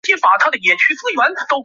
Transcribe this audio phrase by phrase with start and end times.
[0.01, 0.01] 票上有写一个惨
[1.35, 1.53] 字